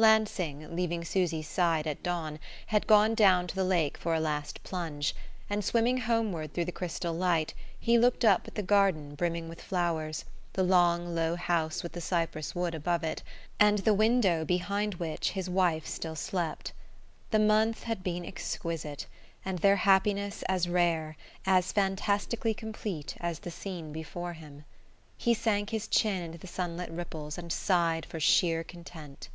[0.00, 4.62] Lansing, leaving Susy's side at dawn, had gone down to the lake for a last
[4.62, 5.12] plunge;
[5.50, 9.60] and swimming homeward through the crystal light he looked up at the garden brimming with
[9.60, 13.24] flowers, the long low house with the cypress wood above it,
[13.58, 16.70] and the window behind which his wife still slept.
[17.32, 19.04] The month had been exquisite,
[19.44, 24.64] and their happiness as rare, as fantastically complete, as the scene before him.
[25.16, 29.28] He sank his chin into the sunlit ripples and sighed for sheer content....